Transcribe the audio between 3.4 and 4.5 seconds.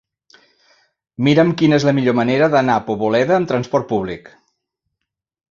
trasport públic.